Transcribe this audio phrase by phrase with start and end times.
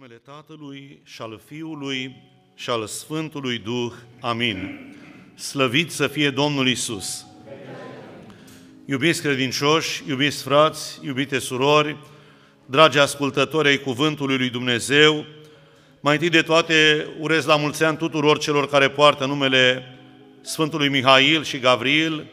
[0.00, 2.16] numele Tatălui și al Fiului
[2.54, 3.92] și al Sfântului Duh.
[4.20, 4.78] Amin.
[5.34, 7.26] Slăvit să fie Domnul Isus.
[8.84, 11.96] Iubiți credincioși, iubiți frați, iubite surori,
[12.66, 15.24] dragi ascultători ai Cuvântului lui Dumnezeu,
[16.00, 19.82] mai întâi de toate urez la mulți ani tuturor celor care poartă numele
[20.40, 22.24] Sfântului Mihail și Gabriel,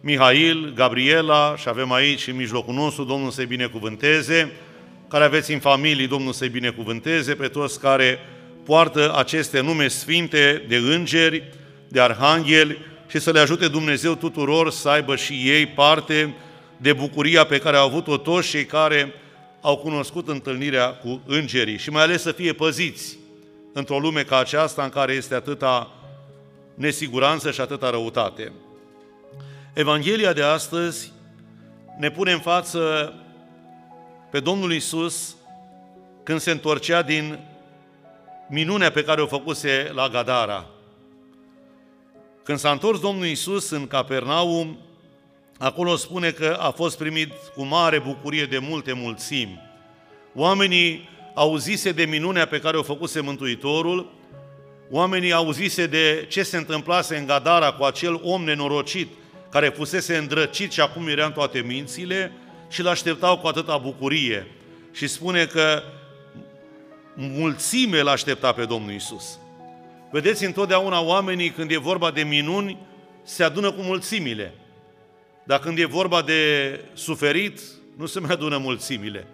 [0.00, 4.52] Mihail, Gabriela și avem aici în mijlocul nostru, Domnul să-i binecuvânteze,
[5.08, 8.18] care aveți în familie, Domnul să-i binecuvânteze pe toți care
[8.64, 11.52] poartă aceste nume sfinte de îngeri,
[11.88, 12.78] de arhangheli
[13.08, 16.34] și să le ajute Dumnezeu tuturor să aibă și ei parte
[16.76, 19.14] de bucuria pe care au avut-o toți cei care
[19.60, 23.18] au cunoscut întâlnirea cu îngerii și mai ales să fie păziți
[23.72, 25.92] într-o lume ca aceasta în care este atâta
[26.74, 28.52] nesiguranță și atâta răutate.
[29.74, 31.12] Evanghelia de astăzi
[31.98, 33.12] ne pune în față
[34.30, 35.36] pe Domnul Isus
[36.22, 37.38] când se întorcea din
[38.48, 40.66] minunea pe care o făcuse la Gadara.
[42.42, 44.78] Când s-a întors Domnul Isus în Capernaum,
[45.58, 49.60] acolo spune că a fost primit cu mare bucurie de multe mulțimi.
[50.34, 54.12] Oamenii auzise de minunea pe care o făcuse Mântuitorul,
[54.90, 59.08] oamenii auzise de ce se întâmplase în Gadara cu acel om nenorocit
[59.50, 62.32] care fusese îndrăcit și acum era în toate mințile,
[62.68, 64.46] și îl așteptau cu atâta bucurie.
[64.92, 65.82] Și spune că
[67.14, 69.38] mulțime îl aștepta pe Domnul Isus.
[70.10, 72.78] Vedeți, întotdeauna oamenii, când e vorba de minuni,
[73.22, 74.54] se adună cu mulțimile.
[75.44, 77.60] Dar când e vorba de suferit,
[77.96, 79.26] nu se mai adună mulțimile.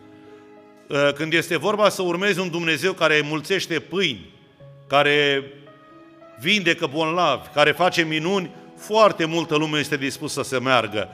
[0.90, 4.32] Ă, când este vorba să urmezi un Dumnezeu care mulțește pâini,
[4.86, 5.44] care
[6.40, 11.08] vindecă bolnavi, care face minuni, foarte multă lume este dispusă să se meargă.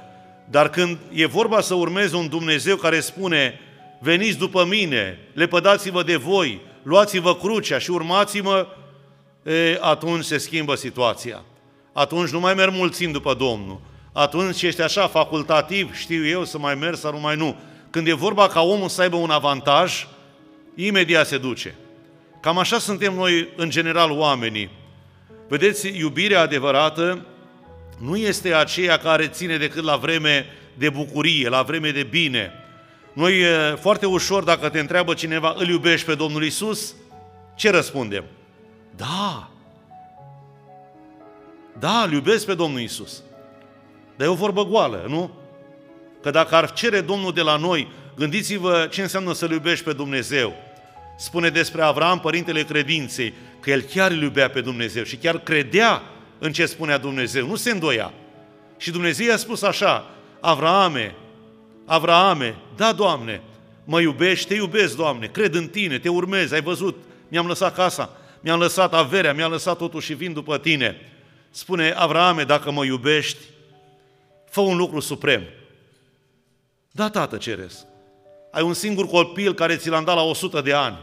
[0.51, 3.61] Dar când e vorba să urmezi un Dumnezeu care spune,
[4.01, 8.67] veniți după mine, lepădați-vă de voi, luați-vă crucea și urmați-mă,
[9.42, 11.45] e, atunci se schimbă situația.
[11.92, 13.81] Atunci nu mai merg mulțim după Domnul.
[14.12, 17.57] Atunci ești așa facultativ, știu eu să mai merg sau nu mai nu.
[17.91, 20.07] Când e vorba ca omul să aibă un avantaj,
[20.74, 21.74] imediat se duce.
[22.41, 24.70] Cam așa suntem noi, în general, oamenii.
[25.48, 27.27] Vedeți, iubirea adevărată
[28.00, 32.52] nu este aceea care ține decât la vreme de bucurie, la vreme de bine.
[33.12, 33.42] Noi,
[33.80, 36.94] foarte ușor, dacă te întreabă cineva, îl iubești pe Domnul Isus?
[37.55, 38.24] Ce răspundem?
[38.96, 39.50] Da!
[41.78, 43.22] Da, îl iubesc pe Domnul Isus.
[44.17, 45.30] Dar e o vorbă goală, nu?
[46.22, 50.55] Că dacă ar cere Domnul de la noi, gândiți-vă ce înseamnă să-L iubești pe Dumnezeu.
[51.18, 56.02] Spune despre Avram, părintele credinței, că el chiar îl iubea pe Dumnezeu și chiar credea
[56.40, 58.12] în ce spunea Dumnezeu, nu se îndoia.
[58.77, 61.14] Și Dumnezeu i-a spus așa, Avraame,
[61.84, 63.42] Avraame, da, Doamne,
[63.84, 66.96] mă iubești, te iubesc, Doamne, cred în Tine, te urmez, ai văzut,
[67.29, 70.96] mi-am lăsat casa, mi-am lăsat averea, mi-am lăsat totul și vin după Tine.
[71.50, 73.39] Spune, Avraame, dacă mă iubești,
[74.50, 75.42] fă un lucru suprem.
[76.90, 77.86] Da, tată, ceresc.
[78.50, 80.98] Ai un singur copil care ți l-am dat la 100 de ani.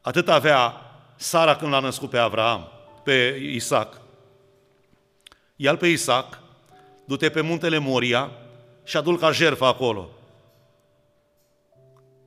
[0.00, 0.80] Atât avea
[1.16, 2.68] Sara când l-a născut pe Avraam,
[3.04, 4.00] pe Isaac.
[5.56, 6.38] Ia-l pe Isaac,
[7.04, 8.30] du-te pe muntele Moria
[8.84, 10.10] și adu-l ca jertfă acolo.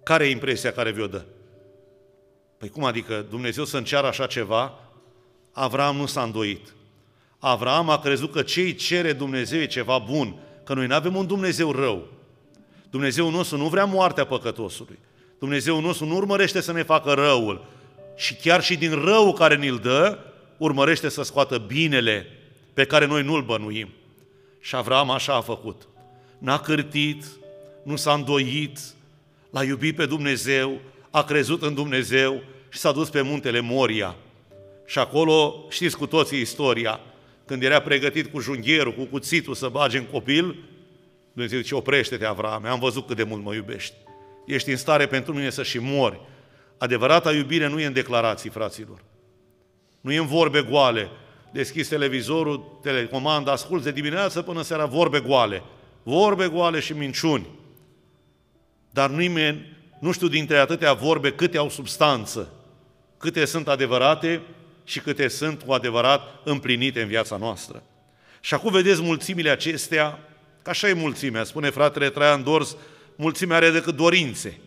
[0.04, 1.26] Care e impresia care vi-o dă?
[2.58, 4.80] Păi cum adică Dumnezeu să înceară așa ceva?
[5.52, 6.74] Avram nu s-a îndoit.
[7.40, 11.16] Avram a crezut că ce îi cere Dumnezeu e ceva bun, că noi nu avem
[11.16, 12.08] un Dumnezeu rău.
[12.90, 15.00] Dumnezeu nostru nu vrea moartea păcătosului.
[15.40, 17.66] Dumnezeu nostru nu urmărește să ne facă răul.
[18.16, 20.20] Și chiar și din răul care ni-l dă,
[20.58, 22.39] urmărește să scoată binele
[22.80, 23.90] pe care noi nu-l bănuim.
[24.60, 25.88] Și Avram așa a făcut.
[26.38, 27.26] N-a cârtit,
[27.84, 28.80] nu s-a îndoit,
[29.50, 30.80] l-a iubit pe Dumnezeu,
[31.10, 34.16] a crezut în Dumnezeu și s-a dus pe muntele Moria.
[34.86, 37.00] Și acolo știți cu toții istoria.
[37.46, 40.56] Când era pregătit cu junghierul, cu cuțitul să bage în copil,
[41.34, 43.96] Dumnezeu zice, oprește-te, Avram, am văzut cât de mult mă iubești.
[44.46, 46.20] Ești în stare pentru mine să și mori.
[46.78, 49.04] Adevărata iubire nu e în declarații, fraților.
[50.02, 51.10] Nu e în vorbe goale,
[51.52, 55.64] deschis televizorul, telecomanda, asculți de dimineață până seara vorbe goale.
[56.04, 57.48] Vorbe goale și minciuni.
[58.90, 62.54] Dar nimeni, nu știu dintre atâtea vorbe câte au substanță,
[63.18, 64.42] câte sunt adevărate
[64.84, 67.84] și câte sunt cu adevărat împlinite în viața noastră.
[68.42, 70.20] Și acum vedeți mulțimile acestea,
[70.62, 72.76] că așa e mulțimea, spune fratele Traian Dors,
[73.16, 74.60] mulțimea are decât dorințe.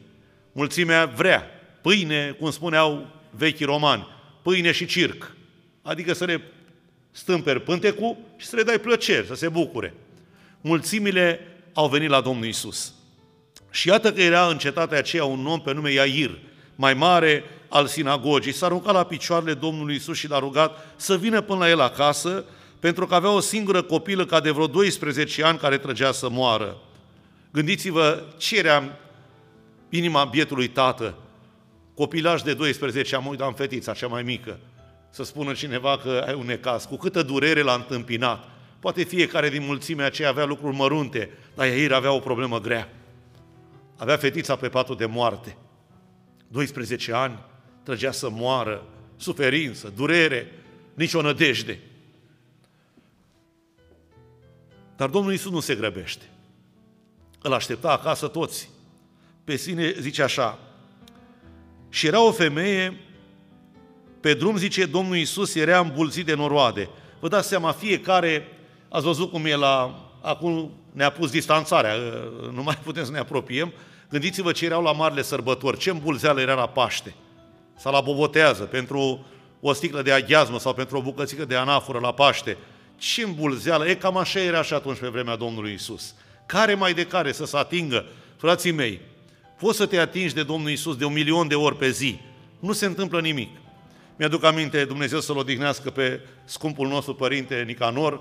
[0.52, 1.46] Mulțimea vrea
[1.80, 4.06] pâine, cum spuneau vechii romani,
[4.42, 5.36] pâine și circ.
[5.82, 6.42] Adică să le
[7.12, 9.94] stâmperi pântecul și să le dai plăceri, să se bucure.
[10.60, 11.40] Mulțimile
[11.72, 12.94] au venit la Domnul Isus.
[13.70, 16.38] Și iată că era în cetatea aceea un om pe nume Iair,
[16.74, 21.40] mai mare al sinagogii, s-a aruncat la picioarele Domnului Isus și l-a rugat să vină
[21.40, 22.44] până la el acasă,
[22.80, 26.76] pentru că avea o singură copilă ca de vreo 12 ani care trăgea să moară.
[27.52, 28.82] Gândiți-vă ce era
[29.88, 31.14] inima bietului tată,
[31.94, 34.58] copilaj de 12, am uitat în fetița cea mai mică,
[35.12, 38.48] să spună cineva că ai un necaz, cu câtă durere l-a întâmpinat.
[38.78, 42.92] Poate fiecare din mulțimea aceea avea lucruri mărunte, dar ei avea o problemă grea.
[43.96, 45.56] Avea fetița pe patul de moarte.
[46.48, 47.38] 12 ani,
[47.82, 48.86] trăgea să moară,
[49.16, 50.52] suferință, durere,
[50.94, 51.78] nicio nădejde.
[54.96, 56.24] Dar Domnul Iisus nu se grăbește.
[57.42, 58.70] Îl aștepta acasă toți.
[59.44, 60.58] Pe sine zice așa,
[61.88, 63.00] și era o femeie,
[64.22, 66.88] pe drum, zice Domnul Iisus, era îmbulțit de noroade.
[67.20, 68.48] Vă dați seama, fiecare,
[68.88, 71.94] ați văzut cum e la, acum ne-a pus distanțarea,
[72.56, 73.72] nu mai putem să ne apropiem,
[74.10, 77.14] gândiți-vă ce erau la marile sărbători, ce îmbulzeală era la Paște
[77.76, 79.26] sau la Bobotează, pentru
[79.60, 82.56] o sticlă de aghiazmă sau pentru o bucățică de anafură la Paște.
[82.96, 83.88] Ce îmbulzeală!
[83.88, 86.14] E cam așa era și atunci pe vremea Domnului Isus.
[86.46, 88.04] Care mai de care să se atingă?
[88.36, 89.00] Frații mei,
[89.58, 92.18] poți să te atingi de Domnul Isus de un milion de ori pe zi.
[92.58, 93.48] Nu se întâmplă nimic.
[94.16, 98.20] Mi-aduc aminte, Dumnezeu să-L odihnească pe scumpul nostru părinte Nicanor.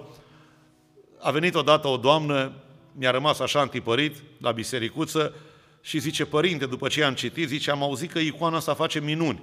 [1.19, 2.51] A venit odată o doamnă,
[2.91, 5.33] mi-a rămas așa antipărit la bisericuță
[5.81, 9.41] și zice, părinte, după ce am citit, zice, am auzit că icoana asta face minuni.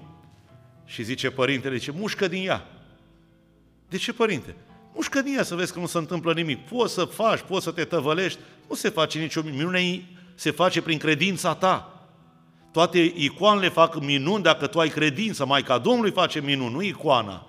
[0.85, 2.67] Și zice părintele, zice, mușcă din ea.
[3.89, 4.56] De ce, părinte?
[4.94, 6.59] Mușcă din ea să vezi că nu se întâmplă nimic.
[6.59, 10.99] Poți să faci, poți să te tăvălești, nu se face nicio minune, se face prin
[10.99, 11.98] credința ta.
[12.73, 15.47] Toate icoanele fac minuni dacă tu ai credință.
[15.47, 17.47] Maica Domnului face minuni, nu icoana.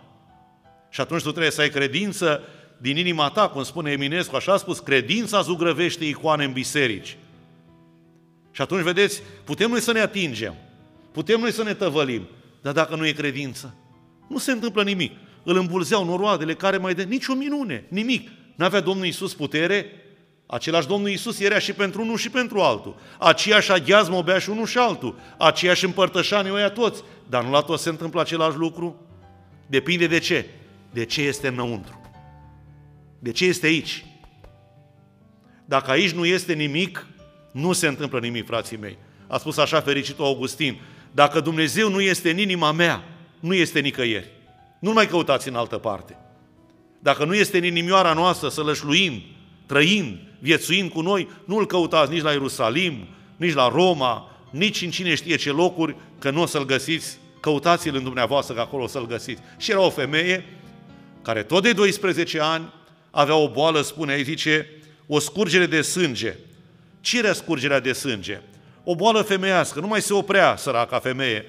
[0.89, 2.41] Și atunci tu trebuie să ai credință
[2.77, 7.17] din inima ta, cum spune Eminescu, așa a spus, credința zugrăvește icoane în biserici.
[8.51, 10.53] Și atunci, vedeți, putem noi să ne atingem,
[11.11, 12.27] putem noi să ne tăvălim,
[12.61, 13.75] dar dacă nu e credință,
[14.29, 15.11] nu se întâmplă nimic.
[15.43, 18.29] Îl îmbulzeau noroadele care mai de nicio minune, nimic.
[18.55, 19.85] N-avea Domnul Iisus putere?
[20.51, 22.95] Același Domnul Iisus era și pentru unul și pentru altul.
[23.19, 25.19] Aceeași aghiazmă o bea și unul și altul.
[25.37, 27.03] Aceeași împărtășanie o ia toți.
[27.29, 28.95] Dar nu la toți se întâmplă același lucru?
[29.67, 30.45] Depinde de ce?
[30.91, 32.01] De ce este înăuntru.
[33.19, 34.05] De ce este aici?
[35.65, 37.07] Dacă aici nu este nimic,
[37.51, 38.97] nu se întâmplă nimic, frații mei.
[39.27, 40.79] A spus așa fericitul Augustin,
[41.11, 43.03] dacă Dumnezeu nu este în inima mea,
[43.39, 44.31] nu este nicăieri.
[44.79, 46.17] Nu mai căutați în altă parte.
[46.99, 49.21] Dacă nu este în inimioara noastră să lășluim,
[49.69, 55.15] trăind, viețuind cu noi, nu-L căutați nici la Ierusalim, nici la Roma, nici în cine
[55.15, 59.07] știe ce locuri, că nu o să-L găsiți, căutați-L în dumneavoastră, că acolo o să-L
[59.07, 59.41] găsiți.
[59.57, 60.45] Și era o femeie
[61.21, 62.73] care tot de 12 ani
[63.11, 64.67] avea o boală, spune aici, zice,
[65.07, 66.37] o scurgere de sânge
[67.01, 68.41] ce era scurgerea de sânge?
[68.83, 71.45] O boală femeiască, nu mai se oprea săraca femeie,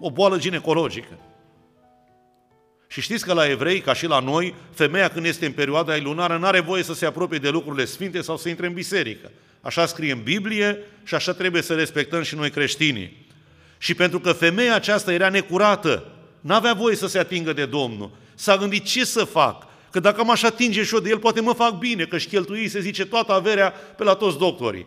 [0.00, 1.18] o boală ginecologică.
[2.92, 6.36] Și știți că la evrei, ca și la noi, femeia când este în perioada lunară
[6.36, 9.30] nu are voie să se apropie de lucrurile sfinte sau să intre în biserică.
[9.60, 13.26] Așa scrie în Biblie și așa trebuie să respectăm și noi creștinii.
[13.78, 18.56] Și pentru că femeia aceasta era necurată, n-avea voie să se atingă de Domnul, s-a
[18.56, 21.78] gândit ce să fac, Că dacă m-aș atinge și eu de el, poate mă fac
[21.78, 24.86] bine, că și cheltui, se zice, toată averea pe la toți doctorii.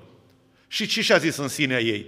[0.67, 2.05] Și ce și-a zis în sinea ei?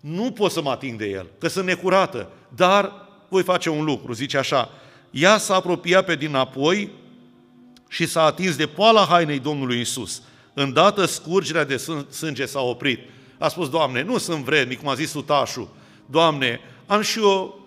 [0.00, 2.92] Nu pot să mă ating de el, că sunt necurată, dar
[3.28, 4.70] voi face un lucru, zice așa,
[5.10, 6.90] ea s-a apropiat pe dinapoi
[7.88, 10.22] și s-a atins de poala hainei Domnului Isus.
[10.54, 13.00] Îndată scurgerea de sânge s-a oprit.
[13.38, 15.68] A spus, Doamne, nu sunt vrednic, cum a zis sutașul.
[16.06, 17.60] Doamne, am și eu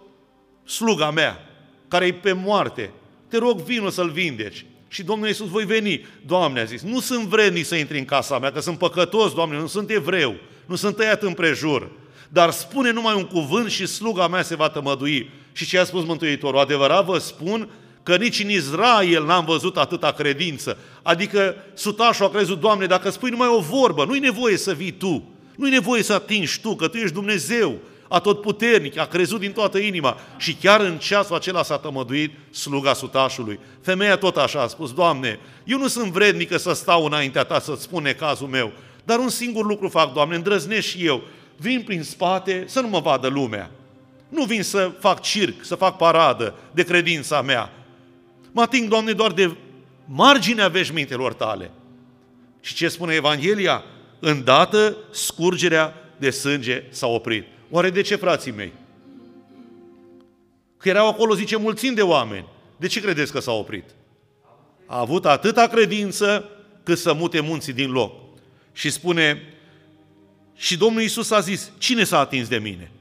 [0.65, 1.39] sluga mea,
[1.87, 2.91] care e pe moarte
[3.31, 4.65] te rog, vină să-l vindeci.
[4.87, 6.05] Și Domnul Iisus, voi veni.
[6.25, 9.57] Doamne, a zis, nu sunt vrednic să intri în casa mea, că sunt păcătos, Doamne,
[9.57, 11.91] nu sunt evreu, nu sunt tăiat împrejur.
[12.33, 15.29] Dar spune numai un cuvânt și sluga mea se va tămădui.
[15.51, 16.59] Și ce a spus Mântuitorul?
[16.59, 17.69] Adevărat vă spun
[18.03, 20.77] că nici în Israel n-am văzut atâta credință.
[21.01, 25.23] Adică sutașul a crezut, Doamne, dacă spui numai o vorbă, nu-i nevoie să vii Tu,
[25.55, 30.17] nu-i nevoie să atingi Tu, că Tu ești Dumnezeu, atotputernic, a crezut din toată inima
[30.37, 33.59] și chiar în ceasul acela s-a tămăduit sluga sutașului.
[33.81, 37.81] Femeia tot așa a spus, Doamne, eu nu sunt vrednică să stau înaintea Ta să-ți
[37.81, 38.71] spun cazul meu,
[39.03, 41.23] dar un singur lucru fac, Doamne, îndrăznesc și eu,
[41.61, 43.71] vin prin spate să nu mă vadă lumea.
[44.29, 47.71] Nu vin să fac circ, să fac paradă de credința mea.
[48.51, 49.55] Mă ating, Doamne, doar de
[50.05, 51.71] marginea veșmintelor Tale.
[52.59, 53.83] Și ce spune Evanghelia?
[54.19, 57.45] Îndată scurgerea de sânge s-a oprit.
[57.69, 58.71] Oare de ce, frații mei?
[60.77, 62.47] Că erau acolo, zice, mulțimi de oameni.
[62.77, 63.89] De ce credeți că s-a oprit?
[64.85, 66.49] A avut atâta credință
[66.83, 68.13] cât să mute munții din loc.
[68.73, 69.41] Și spune,
[70.55, 72.91] și Domnul Iisus a zis, cine s-a atins de mine?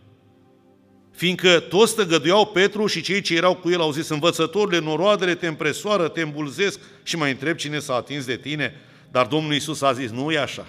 [1.20, 5.46] fiindcă toți tăgăduiau Petru și cei ce erau cu el au zis, învățătorile, noroadele te
[5.46, 8.74] împresoară, te îmbulzesc și mai întreb cine s-a atins de tine.
[9.10, 10.66] Dar Domnul Iisus a zis, nu e așa.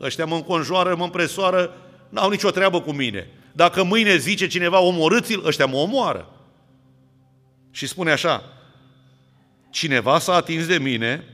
[0.00, 1.76] Ăștia mă înconjoară, mă împresoară,
[2.08, 3.30] n-au nicio treabă cu mine.
[3.52, 6.28] Dacă mâine zice cineva, omorâți-l, ăștia mă omoară.
[7.70, 8.52] Și spune așa,
[9.70, 11.24] cineva s-a atins de mine,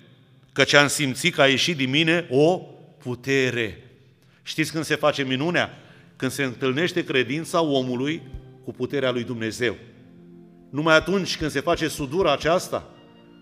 [0.53, 2.57] căci am simțit că a ieșit din mine o
[2.99, 3.84] putere.
[4.47, 5.79] Știți când se face minunea?
[6.17, 8.23] Când se întâlnește credința omului
[8.65, 9.77] cu puterea lui Dumnezeu.
[10.71, 12.91] Numai atunci când se face sudura aceasta,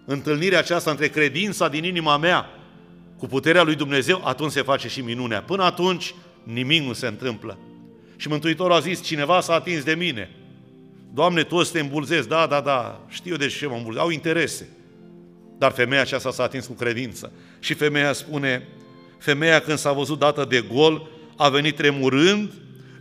[0.06, 2.46] întâlnirea aceasta între credința din inima mea
[3.18, 5.42] cu puterea lui Dumnezeu, atunci se face și minunea.
[5.42, 7.58] Până atunci, nimic nu se întâmplă.
[8.16, 10.30] Și Mântuitorul a zis, cineva s-a atins de mine.
[11.14, 14.68] Doamne, toți te îmbulzesc, da, da, da, știu de ce mă îmbulzesc, au interese.
[15.58, 17.32] Dar femeia aceasta s-a atins cu credință.
[17.58, 18.68] Și femeia spune,
[19.22, 22.52] femeia când s-a văzut dată de gol, a venit tremurând,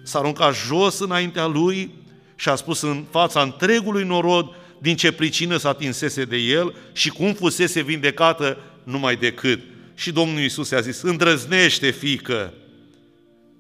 [0.04, 1.92] s-a aruncat jos înaintea lui
[2.36, 7.10] și a spus în fața întregului norod din ce pricină s-a atinsese de el și
[7.10, 9.60] cum fusese vindecată numai decât.
[9.96, 12.54] Și Domnul Iisus i-a zis, îndrăznește, fică,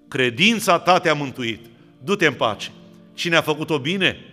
[0.08, 1.65] credința ta te-a mântuit,
[2.03, 2.72] du-te în pace.
[3.13, 4.25] Cine a făcut-o bine?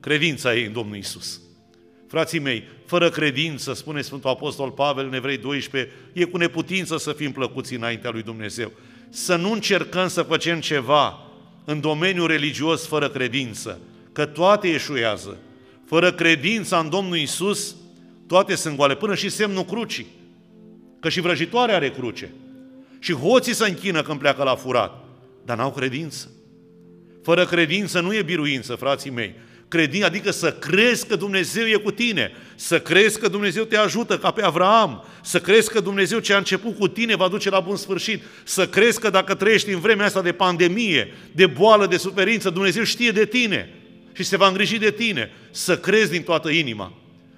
[0.00, 1.40] Credința ei în Domnul Iisus.
[2.12, 7.12] Frații mei, fără credință, spune Sfântul Apostol Pavel în Evrei 12, e cu neputință să
[7.12, 8.72] fim plăcuți înaintea lui Dumnezeu.
[9.08, 11.18] Să nu încercăm să facem ceva
[11.64, 13.80] în domeniul religios fără credință,
[14.12, 15.36] că toate eșuează.
[15.86, 17.76] Fără credința în Domnul Isus,
[18.26, 20.06] toate sunt goale, până și semnul crucii.
[21.00, 22.32] Că și vrăjitoarea are cruce.
[22.98, 25.04] Și hoții se închină când pleacă la furat,
[25.44, 26.30] dar n-au credință.
[27.22, 29.34] Fără credință nu e biruință, frații mei
[29.72, 34.18] credin, adică să crezi că Dumnezeu e cu tine, să crezi că Dumnezeu te ajută
[34.18, 37.60] ca pe Avraam, să crezi că Dumnezeu ce a început cu tine va duce la
[37.60, 41.96] bun sfârșit, să crezi că dacă trăiești în vremea asta de pandemie, de boală, de
[41.96, 43.74] suferință, Dumnezeu știe de tine
[44.12, 46.92] și se va îngriji de tine, să crezi din toată inima.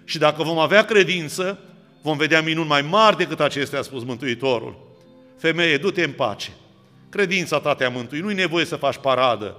[0.05, 1.59] Și dacă vom avea credință,
[2.03, 4.97] vom vedea minuni mai mari decât acestea, a spus Mântuitorul.
[5.39, 6.51] Femeie, du-te în pace.
[7.11, 8.23] Credința ta te-a mântuit.
[8.23, 9.57] Nu-i nevoie să faci paradă.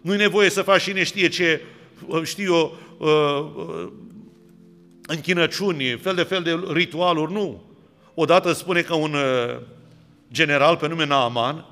[0.00, 1.60] Nu-i nevoie să faci cine știe ce
[2.24, 3.88] știu eu, uh, uh,
[5.06, 7.62] închinăciuni, fel de fel de ritualuri, nu.
[8.14, 9.56] Odată spune că un uh,
[10.32, 11.64] general pe nume Naaman,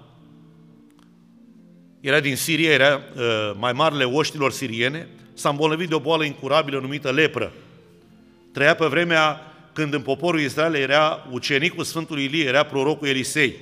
[2.00, 3.00] era din Siria, era
[3.58, 7.52] mai marele oștilor siriene, s-a îmbolnăvit de o boală incurabilă numită lepră.
[8.52, 13.54] Trăia pe vremea când în poporul Israel era ucenicul Sfântului Ilie, era prorocul Elisei.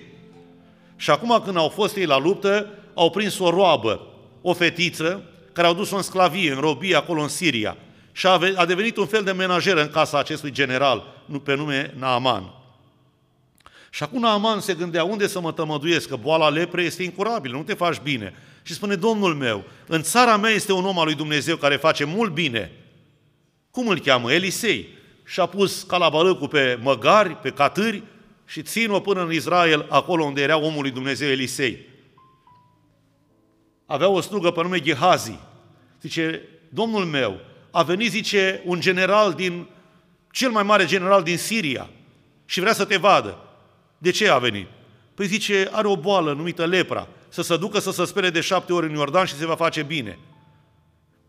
[0.96, 4.06] Și acum când au fost ei la luptă, au prins o roabă,
[4.40, 7.76] o fetiță, care au dus-o în sclavie, în robie, acolo în Siria.
[8.12, 11.94] Și a, a devenit un fel de menajer în casa acestui general, nu pe nume
[11.98, 12.52] Naaman.
[13.90, 17.62] Și acum Naaman se gândea, unde să mă tămăduiesc, că boala leprei este incurabilă, nu
[17.62, 18.34] te faci bine.
[18.62, 22.04] Și spune, Domnul meu, în țara mea este un om al lui Dumnezeu care face
[22.04, 22.70] mult bine.
[23.70, 24.32] Cum îl cheamă?
[24.32, 24.88] Elisei.
[25.24, 28.02] Și a pus calabalăcul pe măgari, pe catâri
[28.46, 31.90] și țin-o până în Israel, acolo unde era omul lui Dumnezeu Elisei
[33.92, 35.38] avea o slugă pe nume Gehazi.
[36.00, 39.66] Zice, domnul meu, a venit, zice, un general din,
[40.30, 41.88] cel mai mare general din Siria
[42.44, 43.38] și vrea să te vadă.
[43.98, 44.66] De ce a venit?
[45.14, 48.72] Păi zice, are o boală numită lepra, să se ducă să se spere de șapte
[48.72, 50.18] ori în Iordan și se va face bine.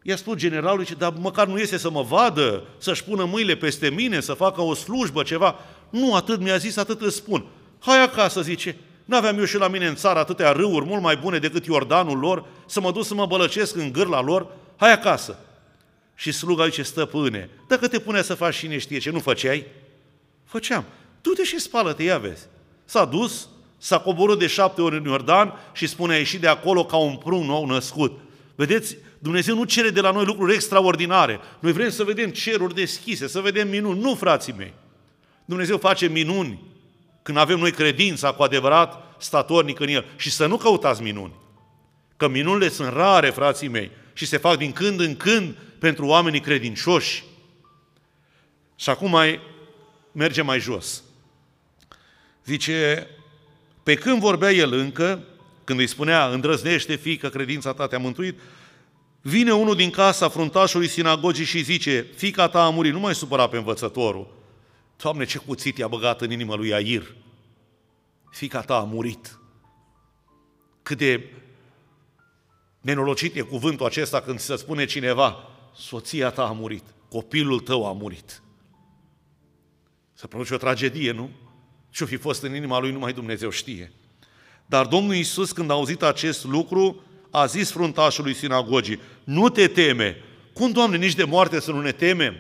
[0.02, 3.90] I-a spus generalul, zice, dar măcar nu iese să mă vadă, să-și pună mâinile peste
[3.90, 5.56] mine, să facă o slujbă, ceva.
[5.90, 7.46] Nu, atât mi-a zis, atât îți spun.
[7.80, 11.16] Hai acasă, zice, nu aveam eu și la mine în țară atâtea râuri mult mai
[11.18, 14.48] bune decât Iordanul lor, să mă duc să mă bălăcesc în gârla lor?
[14.76, 15.38] Hai acasă!
[16.16, 19.66] Și sluga zice, stăpâne, dacă te punea să faci cine știe ce, nu făceai?
[20.46, 20.84] Făceam.
[21.22, 22.48] Du-te și spală-te, ia vezi.
[22.86, 26.86] S-a dus, s-a coborât de șapte ori în Iordan și spune a ieșit de acolo
[26.86, 28.20] ca un prun nou născut.
[28.56, 31.40] Vedeți, Dumnezeu nu cere de la noi lucruri extraordinare.
[31.60, 34.00] Noi vrem să vedem ceruri deschise, să vedem minuni.
[34.00, 34.74] Nu, frații mei.
[35.46, 36.73] Dumnezeu face minuni
[37.24, 40.06] când avem noi credința cu adevărat statornic în El.
[40.16, 41.34] Și să nu căutați minuni.
[42.18, 46.40] Că minunile sunt rare, frații mei, și se fac din când în când pentru oamenii
[46.40, 47.24] credincioși.
[48.76, 49.40] Și acum mai
[50.12, 51.04] merge mai jos.
[52.46, 53.08] Zice,
[53.84, 55.24] pe când vorbea el încă,
[55.64, 58.40] când îi spunea, îndrăznește, fică, credința ta te-a mântuit,
[59.22, 63.48] vine unul din casa fruntașului sinagogii și zice, fica ta a murit, nu mai supăra
[63.48, 64.28] pe învățătorul,
[64.98, 67.16] Doamne, ce cuțit i-a băgat în inima lui Air.
[68.32, 69.40] Fica ta a murit.
[70.82, 71.30] Cât de
[72.82, 77.92] nenorocit e cuvântul acesta când se spune cineva, soția ta a murit, copilul tău a
[77.92, 78.42] murit.
[80.14, 81.30] Se produce o tragedie, nu?
[81.90, 83.92] Ce-o fi fost în inima lui, numai Dumnezeu știe.
[84.66, 90.18] Dar Domnul Iisus, când a auzit acest lucru, a zis fruntașului sinagogii, nu te teme.
[90.54, 92.36] Cum, Doamne, nici de moarte să nu ne temem?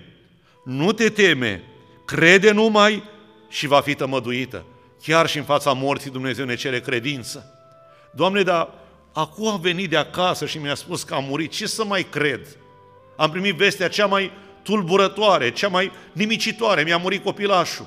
[0.65, 1.63] Nu te teme,
[2.05, 3.03] crede numai
[3.49, 4.65] și va fi tămăduită.
[5.01, 7.45] Chiar și în fața morții Dumnezeu ne cere credință.
[8.11, 8.69] Doamne, dar
[9.13, 12.57] acum am venit de acasă și mi-a spus că am murit, ce să mai cred?
[13.15, 14.31] Am primit vestea cea mai
[14.63, 17.85] tulburătoare, cea mai nimicitoare, mi-a murit copilașul.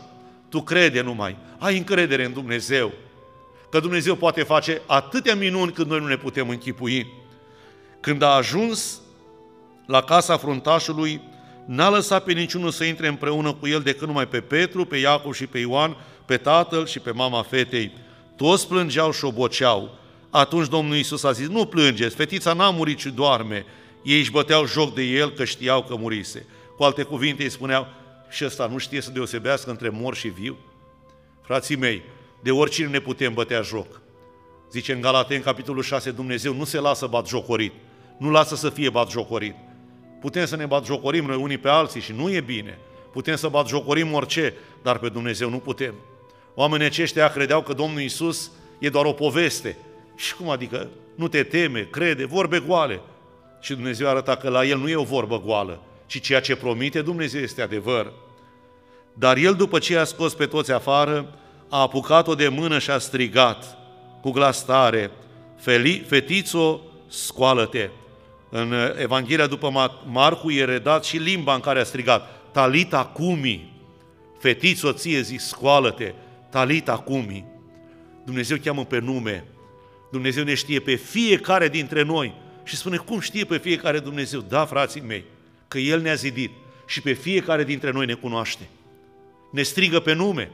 [0.48, 2.92] Tu crede numai, ai încredere în Dumnezeu,
[3.70, 7.12] că Dumnezeu poate face atâtea minuni cât noi nu ne putem închipui.
[8.00, 9.00] Când a ajuns
[9.86, 11.20] la casa fruntașului,
[11.66, 15.34] n-a lăsat pe niciunul să intre împreună cu el decât numai pe Petru, pe Iacov
[15.34, 17.92] și pe Ioan, pe tatăl și pe mama fetei.
[18.36, 19.98] Toți plângeau și oboceau.
[20.30, 23.64] Atunci Domnul Iisus a zis, nu plângeți, fetița n-a murit, ci doarme.
[24.02, 26.46] Ei își băteau joc de el că știau că murise.
[26.76, 27.86] Cu alte cuvinte îi spuneau,
[28.28, 30.56] și ăsta nu știe să deosebească între mor și viu?
[31.42, 32.02] Frații mei,
[32.42, 34.00] de oricine ne putem bătea joc.
[34.70, 37.72] Zice în Galaten, capitolul 6, Dumnezeu nu se lasă bat jocorit,
[38.18, 39.54] nu lasă să fie bat jocorit.
[40.20, 42.78] Putem să ne bat jocorim noi unii pe alții și nu e bine.
[43.12, 45.94] Putem să bat jocorim orice, dar pe Dumnezeu nu putem.
[46.54, 49.76] Oamenii aceștia credeau că Domnul Isus e doar o poveste.
[50.16, 50.88] Și cum adică?
[51.14, 53.00] Nu te teme, crede, vorbe goale.
[53.60, 57.02] Și Dumnezeu arăta că la el nu e o vorbă goală, ci ceea ce promite
[57.02, 58.12] Dumnezeu este adevăr.
[59.12, 61.34] Dar el, după ce a scos pe toți afară,
[61.68, 63.78] a apucat-o de mână și a strigat
[64.20, 65.10] cu glas tare,
[66.06, 67.90] fetițo, scoală-te.
[68.48, 73.72] În Evanghelia după Marcu e redat și limba în care a strigat, talita cumi,
[74.38, 76.12] fetițo ție zi, scoală-te,
[76.50, 77.44] talita cumi.
[78.24, 79.44] Dumnezeu cheamă pe nume,
[80.10, 82.34] Dumnezeu ne știe pe fiecare dintre noi
[82.64, 84.40] și spune, cum știe pe fiecare Dumnezeu?
[84.40, 85.24] Da, frații mei,
[85.68, 86.50] că El ne-a zidit
[86.86, 88.68] și pe fiecare dintre noi ne cunoaște.
[89.50, 90.50] Ne strigă pe nume,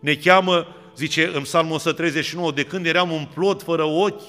[0.00, 4.22] ne cheamă, zice în Psalmul 139, de când eram un plot fără ochi,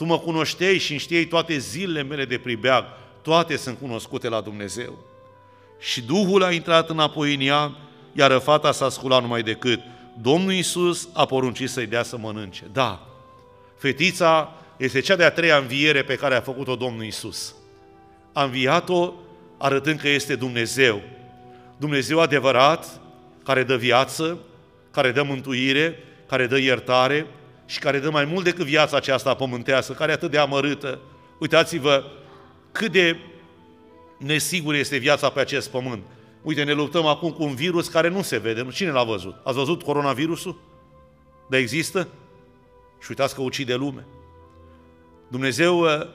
[0.00, 2.84] tu mă cunoșteai și știai toate zilele mele de pribeag,
[3.22, 4.98] toate sunt cunoscute la Dumnezeu.
[5.78, 7.76] Și Duhul a intrat înapoi în ea,
[8.12, 9.80] iar fata s-a sculat numai decât.
[10.20, 12.64] Domnul Iisus a poruncit să-i dea să mănânce.
[12.72, 13.06] Da,
[13.78, 17.54] fetița este cea de-a treia înviere pe care a făcut-o Domnul Iisus.
[18.32, 19.12] A înviat-o
[19.58, 21.00] arătând că este Dumnezeu.
[21.76, 23.00] Dumnezeu adevărat,
[23.44, 24.38] care dă viață,
[24.90, 27.26] care dă mântuire, care dă iertare
[27.70, 30.98] și care dă mai mult decât viața aceasta pământească, care e atât de amărâtă.
[31.38, 32.04] Uitați-vă
[32.72, 33.16] cât de
[34.18, 36.02] nesigur este viața pe acest pământ.
[36.42, 38.66] Uite, ne luptăm acum cu un virus care nu se vede.
[38.72, 39.34] Cine l-a văzut?
[39.44, 40.60] Ați văzut coronavirusul?
[41.48, 42.08] Dar există?
[43.00, 44.06] Și uitați că ucide lume.
[45.28, 46.08] Dumnezeu, ă,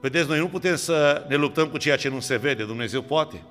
[0.00, 2.64] vedeți, noi nu putem să ne luptăm cu ceea ce nu se vede.
[2.64, 3.42] Dumnezeu poate.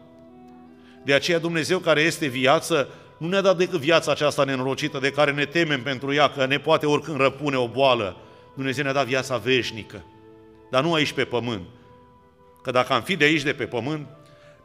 [1.05, 5.31] De aceea Dumnezeu care este viață, nu ne-a dat decât viața aceasta nenorocită de care
[5.31, 8.17] ne temem pentru ea, că ne poate oricând răpune o boală.
[8.53, 10.03] Dumnezeu ne-a dat viața veșnică,
[10.69, 11.65] dar nu aici pe pământ.
[12.61, 14.07] Că dacă am fi de aici, de pe pământ,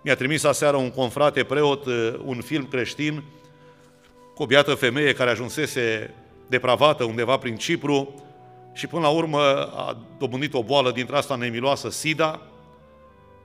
[0.02, 3.22] mi-a trimis aseară un confrate preot uh, un film creștin
[4.34, 6.14] cu o biată femeie care ajunsese
[6.48, 8.22] depravată undeva prin Cipru
[8.72, 9.40] și până la urmă
[9.74, 12.42] a dobândit o boală dintre asta nemiloasă, SIDA,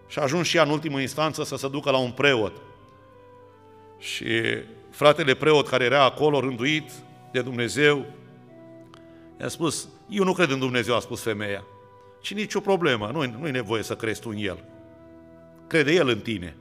[0.08, 2.54] și a ajuns și ea în ultimă instanță să se ducă la un preot.
[4.00, 4.26] Și
[4.98, 6.92] fratele preot care era acolo, rânduit
[7.32, 8.06] de Dumnezeu,
[9.40, 11.64] i-a spus, eu nu cred în Dumnezeu, a spus femeia.
[12.22, 14.64] Și nicio problemă, nu, nu e nevoie să crezi tu în El.
[15.68, 16.56] Crede El în tine.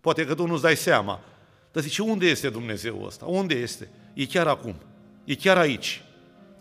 [0.00, 1.20] Poate că tu nu-ți dai seama.
[1.72, 3.24] Dar zice, unde este Dumnezeu ăsta?
[3.24, 3.88] Unde este?
[4.14, 4.74] E chiar acum.
[5.24, 6.02] E chiar aici.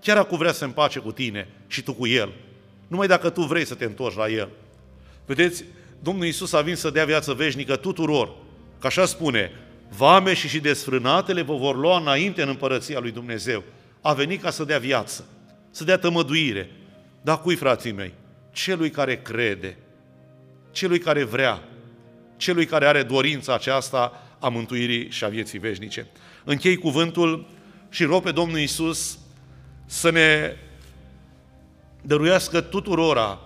[0.02, 2.34] Chiar acum vrea să se împace cu tine și tu cu El.
[2.88, 4.50] Numai dacă tu vrei să te întorci la El.
[5.26, 5.64] Vedeți,
[6.00, 8.36] Domnul Iisus a venit să dea viață veșnică tuturor.
[8.80, 9.52] Că așa spune,
[9.98, 13.64] Vame și și desfrânatele vă vor lua înainte în împărăția lui Dumnezeu.
[14.02, 15.26] A venit ca să dea viață,
[15.72, 16.70] să dea tămăduire.
[17.22, 18.14] Dar cui, frații mei?
[18.52, 19.78] Celui care crede,
[20.72, 21.64] celui care vrea,
[22.38, 26.08] celui care are dorința aceasta a mântuirii și a vieții veșnice.
[26.44, 27.48] Închei cuvântul
[27.90, 29.20] și rog pe Domnul Isus
[29.86, 30.56] să ne
[32.02, 33.40] dăruiască tuturora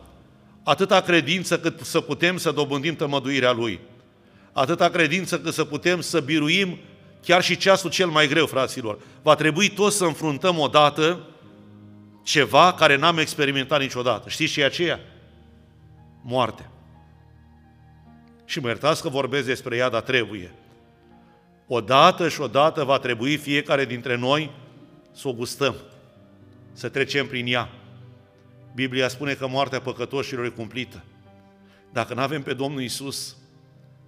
[0.63, 3.79] atâta credință cât să putem să dobândim tămăduirea Lui
[4.55, 6.77] atâta credință că să putem să biruim
[7.21, 8.99] chiar și ceasul cel mai greu, fraților.
[9.21, 11.27] Va trebui toți să înfruntăm odată
[12.23, 14.29] ceva care n-am experimentat niciodată.
[14.29, 14.99] Știți ce e aceea?
[16.23, 16.69] Moarte.
[18.45, 20.53] Și mă iertați că vorbesc despre ea, dar trebuie.
[21.67, 24.51] Odată și odată va trebui fiecare dintre noi
[25.11, 25.75] să o gustăm,
[26.73, 27.69] să trecem prin ea.
[28.75, 31.03] Biblia spune că moartea păcătoșilor e cumplită.
[31.93, 33.35] Dacă nu avem pe Domnul Isus,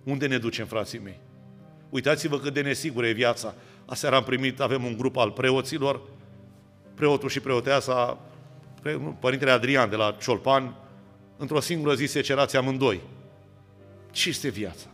[0.08, 1.20] unde ne ducem, frații mei?
[1.90, 3.56] Uitați-vă cât de nesigură e viața.
[3.86, 6.02] Aseară am primit, avem un grup al preoților,
[6.96, 8.20] preotul și preoteasa
[9.20, 10.76] părintele Adrian de la Ciolpan,
[11.38, 13.02] într-o singură zi se cerați amândoi.
[14.12, 14.88] Ce este viața?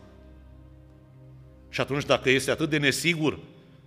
[1.68, 3.38] Și atunci, dacă este atât de nesigur,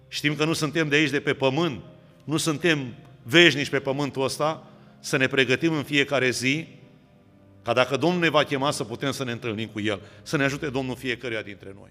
[0.08, 1.82] știm că nu suntem de aici, de pe pământ,
[2.24, 4.68] nu suntem veșnici pe pământul ăsta,
[5.00, 6.68] să ne pregătim în fiecare zi,
[7.68, 10.44] ca dacă Domnul ne va chema să putem să ne întâlnim cu El, să ne
[10.44, 11.90] ajute Domnul fiecăruia dintre noi.